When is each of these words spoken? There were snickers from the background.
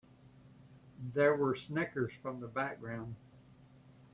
There 1.13 1.35
were 1.35 1.53
snickers 1.55 2.11
from 2.15 2.39
the 2.39 2.47
background. 2.47 3.17